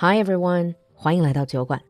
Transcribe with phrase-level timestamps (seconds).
[0.00, 1.82] Hi everyone，欢迎来到酒馆。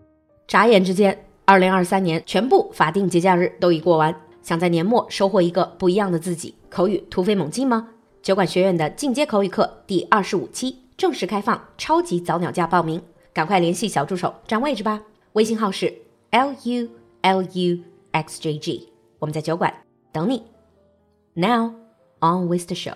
[0.46, 4.18] 眨眼之间，二零二三年全部法定节假日都已过完。
[4.40, 7.90] 想在年末收获一个不一样的自己，口语突飞猛进吗？
[8.22, 13.02] 酒馆学院的进阶口语课第二十五期正式开放，超级早鸟价报名，
[13.34, 15.02] 赶快联系小助手占位置吧。
[15.34, 15.94] 微信号是
[16.30, 16.88] l u
[17.20, 17.78] l u
[18.12, 20.44] x j g，我们在酒馆等你。
[21.34, 21.74] Now
[22.20, 22.94] on with the show.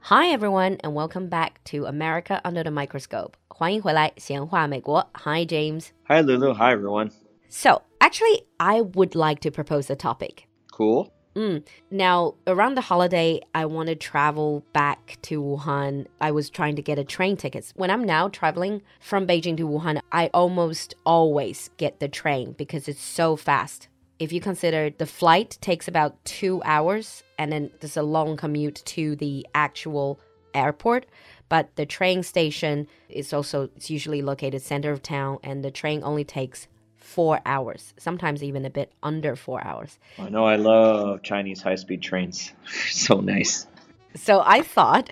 [0.00, 3.34] Hi everyone and welcome back to America Under the Microscope.
[3.48, 5.08] 欢迎回来，闲话美国。
[5.14, 5.88] Hi James.
[6.08, 6.54] Hi Lulu.
[6.54, 7.10] Hi everyone.
[7.48, 10.46] So actually, I would like to propose a topic.
[10.72, 11.10] Cool.
[11.34, 11.64] Mm.
[11.90, 16.06] Now, around the holiday, I want to travel back to Wuhan.
[16.18, 17.72] I was trying to get a train tickets.
[17.76, 22.88] When I'm now traveling from Beijing to Wuhan, I almost always get the train because
[22.88, 23.88] it's so fast.
[24.21, 28.83] If you consider the flight takes about two hours and then there's a long commute
[28.85, 30.19] to the actual
[30.53, 31.07] airport,
[31.49, 36.03] but the train station is also it's usually located center of town and the train
[36.03, 39.97] only takes four hours, sometimes even a bit under four hours.
[40.19, 42.53] I know I love Chinese high speed trains.
[42.91, 43.65] so nice.
[44.13, 45.09] So I thought,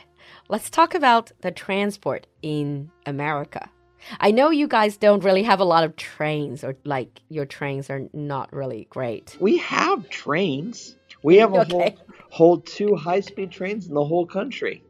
[0.49, 3.71] let's talk about the transport in America.
[4.19, 7.89] I know you guys don't really have a lot of trains, or like your trains
[7.89, 9.37] are not really great.
[9.39, 10.95] We have trains.
[11.23, 11.71] We have a Okay.
[11.71, 11.97] whole,
[12.29, 14.83] whole two high speed trains in the whole country.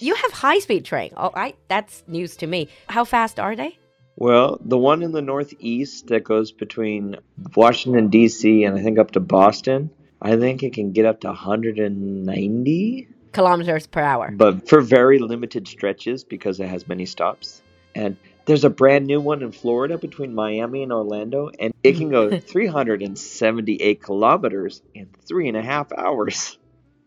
[0.00, 1.12] You have high speed train.
[1.16, 2.68] Oh, I that's news to me.
[2.88, 3.78] How fast are they?
[4.16, 7.16] Well, the one in the northeast that goes between
[7.56, 9.90] Washington, D.C., and I think up to Boston,
[10.22, 14.30] I think it can get up to 190, Kilometers per hour.
[14.30, 17.62] but for very limited stretches because it has many stops.
[17.96, 18.16] And
[18.46, 22.38] there's a brand new one in Florida between Miami and Orlando, and it can go
[22.40, 26.58] 378 kilometers in three and a half hours.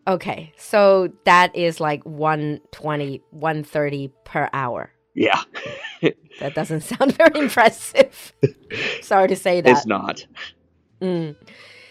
[0.06, 4.90] Okay, so that is like 120, 130 per hour.
[5.14, 5.42] Yeah,
[6.40, 8.32] That doesn't sound very impressive.
[9.02, 9.70] Sorry to say that.
[9.70, 10.24] it's not.
[11.00, 11.36] Mm.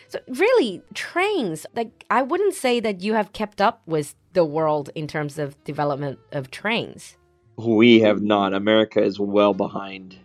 [0.10, 4.90] So really, trains, like I wouldn't say that you have kept up with the world
[4.96, 7.18] in terms of development of trains.
[7.58, 8.54] We have not.
[8.54, 10.16] America is well behind.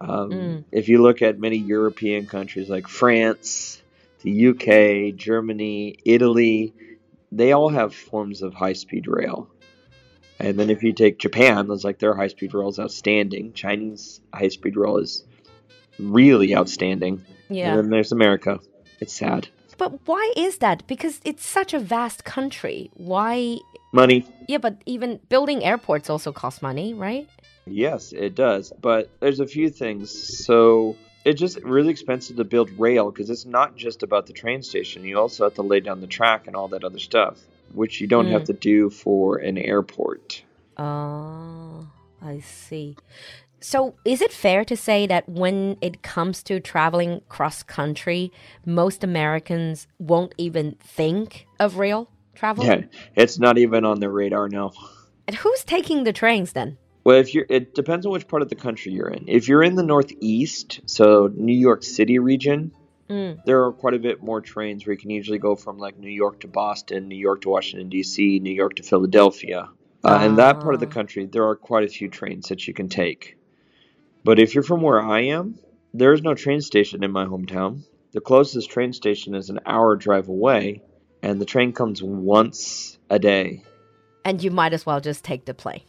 [0.00, 0.64] Um, Mm.
[0.72, 3.82] If you look at many European countries like France,
[4.22, 6.72] the UK, Germany, Italy,
[7.30, 9.48] they all have forms of high speed rail.
[10.38, 13.52] And then if you take Japan, it's like their high speed rail is outstanding.
[13.52, 15.24] Chinese high speed rail is
[15.98, 17.22] really outstanding.
[17.50, 17.70] Yeah.
[17.70, 18.58] And then there's America.
[19.00, 19.48] It's sad.
[19.80, 20.86] But why is that?
[20.86, 22.90] Because it's such a vast country.
[22.92, 23.56] Why?
[23.92, 27.26] Money, Yeah, but even building airports also costs money, right?
[27.64, 28.74] Yes, it does.
[28.78, 30.10] But there's a few things.
[30.44, 34.62] So it's just really expensive to build rail because it's not just about the train
[34.62, 35.02] station.
[35.02, 37.40] You also have to lay down the track and all that other stuff,
[37.72, 38.52] which you don't have mm.
[38.52, 40.42] to do for an airport.
[40.76, 41.88] Oh,
[42.20, 42.96] I see.
[43.60, 48.32] So, is it fair to say that when it comes to traveling cross country,
[48.64, 52.64] most Americans won't even think of rail travel?
[52.64, 52.82] Yeah,
[53.16, 54.72] it's not even on their radar now.
[55.26, 56.78] And who's taking the trains then?
[57.04, 59.24] Well, if you're, it depends on which part of the country you're in.
[59.28, 62.72] If you're in the Northeast, so New York City region,
[63.10, 63.44] Mm.
[63.44, 66.08] there are quite a bit more trains where you can usually go from like New
[66.10, 69.68] York to Boston, New York to Washington D.C., New York to Philadelphia.
[70.04, 70.90] Uh, in that part of the Ah.
[70.90, 73.36] country, there are quite a few trains that you can take.
[74.24, 75.58] But if you're from where I am,
[75.94, 77.82] there is no train station in my hometown.
[78.12, 80.82] The closest train station is an hour drive away,
[81.22, 83.64] and the train comes once a day.
[84.24, 85.82] And you might as well just take the plane.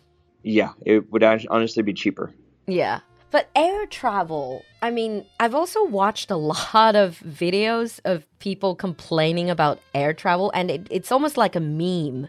[0.43, 2.31] Yeah, it would honestly be cheaper.
[2.67, 3.01] Yeah.
[3.31, 6.35] But air travel, I mean, I've also watched a
[6.75, 11.59] lot of videos of people complaining about air travel, and it, it's almost like a
[11.59, 12.27] meme.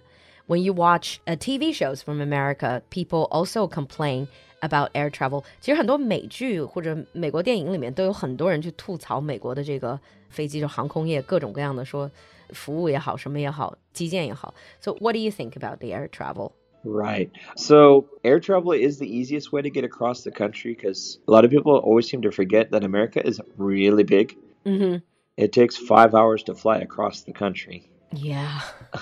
[0.51, 4.27] When you watch uh, TV shows from America, people also complain
[4.61, 5.43] about air travel.
[5.59, 9.99] 其实很多美剧或者美国电影里面都有很多人去吐槽美国的这个
[10.29, 12.09] 飞机，就航空业各种各样的说
[12.49, 14.53] 服务也好，什么也好，基建也好。
[14.79, 16.51] So what do you think about the air travel?
[16.85, 17.31] Right.
[17.57, 21.43] So, air travel is the easiest way to get across the country because a lot
[21.43, 24.37] of people always seem to forget that America is really big.
[24.63, 24.99] Mm-hmm.
[25.35, 27.89] It takes five hours to fly across the country.
[28.12, 28.60] Yeah.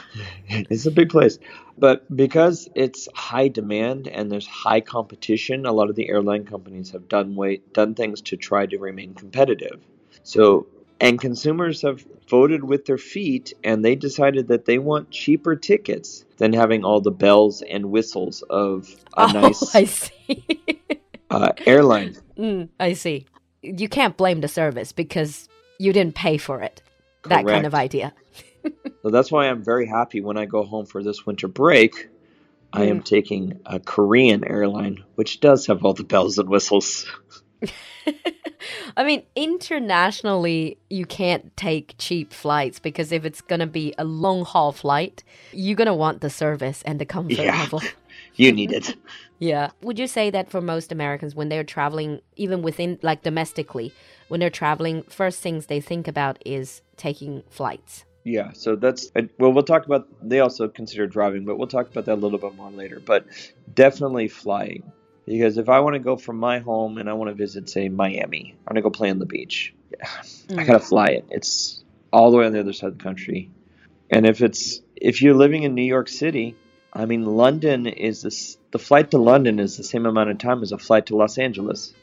[0.49, 1.39] it's a big place.
[1.79, 6.91] But because it's high demand and there's high competition, a lot of the airline companies
[6.91, 9.81] have done way, done things to try to remain competitive.
[10.23, 10.67] So,
[11.01, 16.25] and consumers have voted with their feet and they decided that they want cheaper tickets
[16.37, 20.45] than having all the bells and whistles of a oh, nice I see.
[21.31, 22.17] uh, airline.
[22.39, 23.27] Mm, I see.
[23.63, 25.49] You can't blame the service because
[25.79, 26.83] you didn't pay for it.
[27.25, 28.15] That kind of idea.
[29.03, 32.11] So that's why I'm very happy when I go home for this winter break
[32.73, 33.05] I am mm.
[33.05, 37.07] taking a Korean airline, which does have all the bells and whistles.
[38.97, 44.05] I mean, internationally, you can't take cheap flights because if it's going to be a
[44.05, 47.59] long haul flight, you're going to want the service and the comfort Yeah.
[47.59, 47.83] level.
[48.37, 48.95] You need it.
[49.39, 49.71] Yeah.
[49.81, 53.91] Would you say that for most Americans, when they're traveling, even within, like domestically,
[54.29, 58.05] when they're traveling, first things they think about is taking flights?
[58.25, 60.09] Yeah, so that's well, we'll talk about.
[60.23, 63.01] They also consider driving, but we'll talk about that a little bit more later.
[63.01, 63.27] But
[63.73, 64.93] definitely flying,
[65.25, 67.89] because if I want to go from my home and I want to visit, say,
[67.89, 69.75] Miami, I want to go play on the beach,
[70.51, 70.89] I gotta mm.
[70.89, 71.27] fly it.
[71.31, 71.83] It's
[72.13, 73.51] all the way on the other side of the country,
[74.11, 76.57] and if it's if you're living in New York City,
[76.93, 78.59] I mean, London is this.
[78.71, 81.39] The flight to London is the same amount of time as a flight to Los
[81.39, 81.95] Angeles.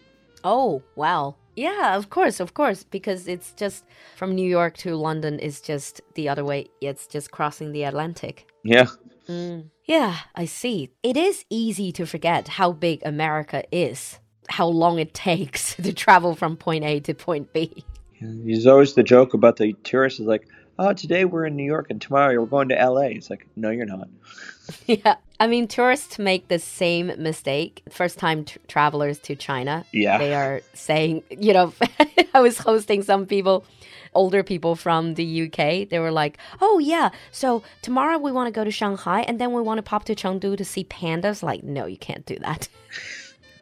[0.44, 1.36] Oh, wow.
[1.57, 3.83] Yeah, of course, of course, because it's just
[4.15, 6.68] from New York to London is just the other way.
[6.81, 8.48] It's just crossing the Atlantic.
[8.63, 8.86] Yeah,
[9.27, 9.65] mm.
[9.86, 10.92] Yeah, I see.
[11.01, 14.19] It is easy to forget how big America is,
[14.50, 17.83] how long it takes to travel from point A to point B.
[18.21, 20.48] There's always the joke about the tourists is like,
[20.79, 23.01] oh, today we're in New York and tomorrow we're going to LA.
[23.18, 24.07] It's like, no, you're not.
[24.85, 25.15] yeah.
[25.39, 27.83] I mean, tourists make the same mistake.
[27.89, 30.18] First time tr travelers to China, Yeah.
[30.18, 31.74] they are saying, you know,
[32.33, 33.65] I was hosting some people,
[34.13, 35.89] older people from the UK.
[35.89, 39.53] They were like, oh, yeah, so tomorrow we want to go to Shanghai and then
[39.53, 41.44] we want to pop to Chengdu to see pandas.
[41.44, 42.68] Like, no, you can't do that.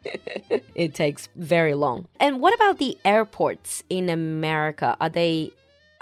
[0.74, 2.06] it takes very long.
[2.20, 4.96] And what about the airports in America?
[5.00, 5.52] Are they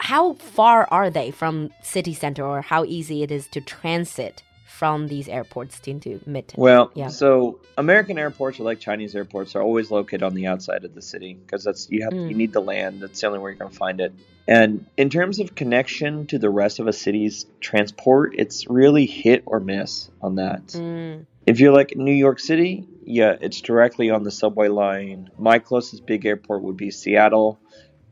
[0.05, 5.09] how far are they from city center or how easy it is to transit from
[5.09, 7.09] these airports into mid Well, Yeah.
[7.09, 11.01] so American airports are like Chinese airports are always located on the outside of the
[11.01, 13.01] city because that's you have you need the land.
[13.01, 14.13] That's the only way you're going to find it.
[14.47, 19.43] And in terms of connection to the rest of a city's transport, it's really hit
[19.47, 20.67] or miss on that.
[20.67, 25.31] Mm, If you're like New York City, yeah, it's directly on the subway line.
[25.39, 27.59] My closest big airport would be Seattle,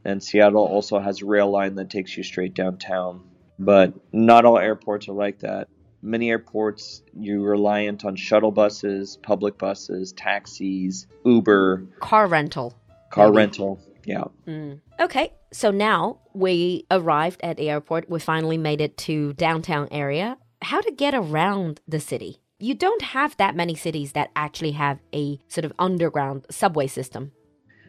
[0.04, 3.22] and Seattle also has a rail line that takes you straight downtown.
[3.58, 5.69] But not all airports are like that.
[6.02, 12.75] Many airports, you're reliant on shuttle buses, public buses, taxis, Uber, car rental
[13.12, 13.37] car Maybe.
[13.37, 13.81] rental.
[14.04, 14.25] Yeah.
[14.49, 14.81] Mm.
[14.99, 18.10] Okay, so now we arrived at the airport.
[18.10, 20.38] We finally made it to downtown area.
[20.62, 22.40] How to get around the city?
[22.58, 27.32] You don't have that many cities that actually have a sort of underground subway system,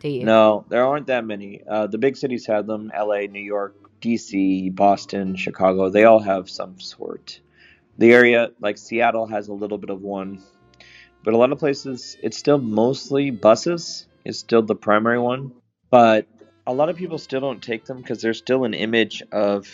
[0.04, 0.26] do you?
[0.26, 1.64] No, there aren't that many.
[1.68, 5.90] Uh, the big cities have them LA, New York, DC, Boston, Chicago.
[5.90, 7.40] They all have some sort.
[7.98, 10.44] The area, like Seattle, has a little bit of one.
[11.24, 15.54] But a lot of places, it's still mostly buses, is still the primary one.
[15.90, 16.28] But
[16.68, 19.70] a lot of people still don't take them because there's still an image of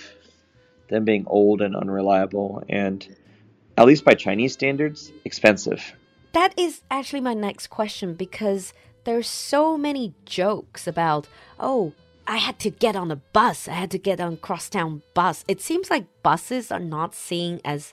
[0.89, 3.07] them being old and unreliable and,
[3.77, 5.95] at least by Chinese standards, expensive.
[6.33, 8.73] That is actually my next question because
[9.09, 11.27] there's so many jokes about,
[11.59, 11.93] oh,
[12.27, 13.67] I had to get on a bus.
[13.67, 15.43] I had to get on crosstown bus.
[15.47, 17.91] It seems like buses are not seen as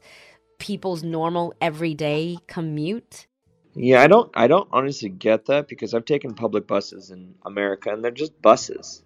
[0.58, 3.26] people's normal everyday commute.
[3.74, 7.90] Yeah, I don't I don't honestly get that because I've taken public buses in America
[7.90, 9.02] and they're just buses.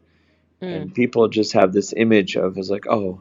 [0.61, 0.93] And hmm.
[0.93, 3.21] people just have this image of as like, "Oh,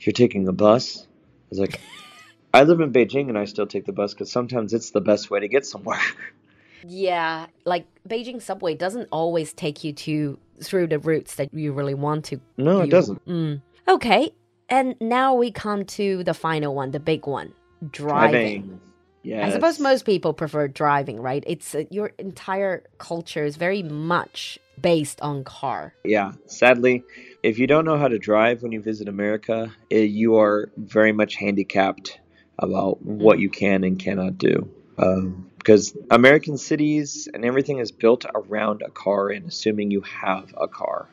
[0.00, 1.06] you're taking a bus?"
[1.52, 1.80] It's like
[2.54, 5.30] I live in Beijing and I still take the bus cuz sometimes it's the best
[5.30, 6.02] way to get somewhere.
[6.86, 11.94] Yeah, like Beijing subway doesn't always take you to through the routes that you really
[11.94, 12.40] want to.
[12.56, 13.24] no, it doesn't.
[13.26, 13.60] Mm.
[13.88, 14.32] Okay,
[14.68, 17.52] and now we come to the final one, the big one,
[17.90, 18.80] driving.
[19.22, 19.46] Yeah.
[19.46, 21.42] I suppose most people prefer driving, right?
[21.46, 25.94] It's uh, your entire culture is very much based on car.
[26.04, 27.02] Yeah, sadly,
[27.42, 31.12] if you don't know how to drive when you visit America, eh, you are very
[31.12, 32.20] much handicapped
[32.58, 34.68] about what you can and cannot do.
[34.98, 40.54] Um, because American cities and everything is built around a car and assuming you have
[40.60, 41.08] a car.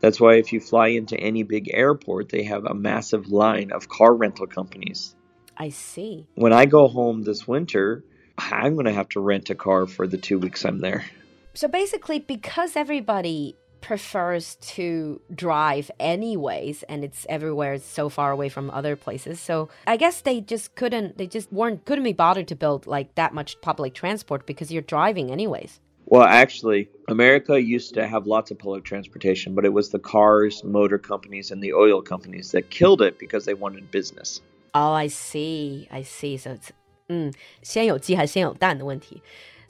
[0.00, 3.88] That's why if you fly into any big airport, they have a massive line of
[3.88, 5.16] car rental companies.
[5.56, 6.26] I see.
[6.34, 8.04] When I go home this winter,
[8.36, 11.06] I'm going to have to rent a car for the two weeks I'm there.
[11.54, 18.49] So basically, because everybody prefers to drive anyways and it's everywhere it's so far away
[18.49, 22.47] from other places so i guess they just couldn't they just weren't couldn't be bothered
[22.47, 25.79] to build like that much public transport because you're driving anyways
[26.09, 30.63] Well, actually, America used to have lots of public transportation, but it was the cars,
[30.63, 34.41] motor companies, and the oil companies that killed it because they wanted business.
[34.73, 36.71] oh i see i see so it's
[37.09, 37.31] 嗯，
[37.61, 39.21] 先有鸡还是先有蛋的问题。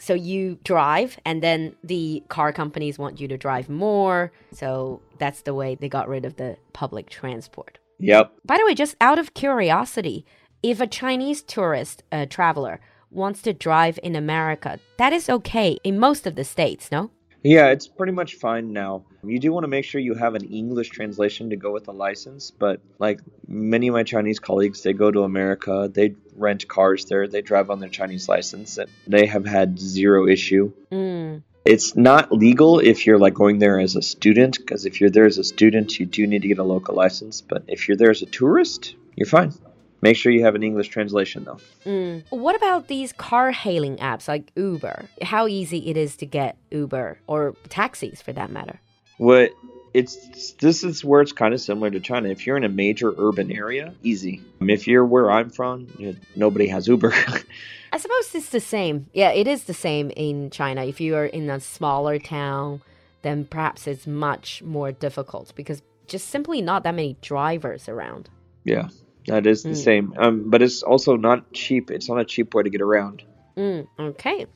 [0.03, 4.33] So you drive, and then the car companies want you to drive more.
[4.51, 7.79] So that's the way they got rid of the public transport.
[8.01, 8.33] Yep.
[8.45, 10.27] By the way, just out of curiosity,
[10.61, 12.81] if a Chinese tourist, a traveler,
[13.13, 17.13] wants to drive in America, that is okay in most of the states, no?
[17.45, 19.05] Yeah, it's pretty much fine now.
[19.23, 21.93] You do want to make sure you have an English translation to go with the
[21.93, 27.05] license, but like many of my Chinese colleagues, they go to America, they rent cars
[27.07, 30.73] there, they drive on their Chinese license, and they have had zero issue.
[30.91, 31.43] Mm.
[31.65, 35.27] It's not legal if you're like going there as a student, because if you're there
[35.27, 37.41] as a student, you do need to get a local license.
[37.41, 39.53] But if you're there as a tourist, you're fine.
[40.01, 41.61] Make sure you have an English translation though.
[41.87, 42.25] Mm.
[42.31, 45.09] What about these car hailing apps like Uber?
[45.23, 48.81] How easy it is to get Uber or taxis for that matter?
[49.19, 49.53] What
[49.95, 52.29] it's this is where it's kind of similar to China.
[52.29, 54.43] If you're in a major urban area, easy.
[54.61, 57.13] If you're where I'm from, you nobody has Uber.
[57.93, 59.07] I suppose it's the same.
[59.13, 60.85] Yeah, it is the same in China.
[60.85, 62.81] If you are in a smaller town,
[63.21, 68.29] then perhaps it's much more difficult because just simply not that many drivers around.
[68.65, 68.89] yeah,
[69.27, 69.77] that is the Mm.
[69.85, 70.15] same.
[70.19, 71.91] Um, but it's also not cheap.
[71.91, 73.23] It's not a cheap way to get around.
[73.57, 74.47] Mm, okay.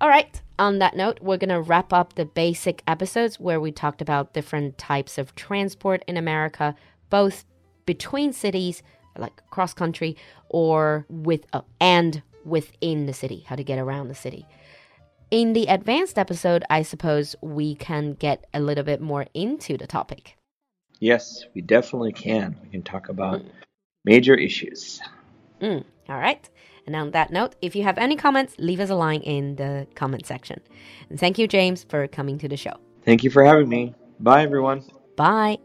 [0.00, 0.40] All right.
[0.58, 4.32] On that note, we're going to wrap up the basic episodes where we talked about
[4.32, 6.74] different types of transport in America,
[7.10, 7.44] both
[7.86, 8.82] between cities,
[9.16, 10.16] like cross country,
[10.48, 14.46] or with uh, and within the city, how to get around the city.
[15.30, 19.86] In the advanced episode, I suppose we can get a little bit more into the
[19.86, 20.36] topic.
[21.00, 22.56] Yes, we definitely can.
[22.62, 23.42] We can talk about
[24.04, 25.00] major issues.
[25.60, 26.48] Mm, all right.
[26.88, 29.86] And on that note, if you have any comments, leave us a line in the
[29.94, 30.58] comment section.
[31.10, 32.72] And thank you, James, for coming to the show.
[33.02, 33.94] Thank you for having me.
[34.20, 34.82] Bye, everyone.
[35.14, 35.58] Bye.